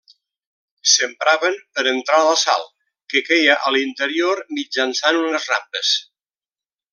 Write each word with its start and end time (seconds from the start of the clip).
S'empraven 0.93 1.59
per 1.75 1.83
entrar 1.91 2.21
la 2.27 2.33
sal, 2.43 2.65
que 3.13 3.23
queia 3.29 3.59
a 3.69 3.75
l'interior 3.77 4.43
mitjançant 4.59 5.21
unes 5.25 5.47
rampes. 5.53 5.93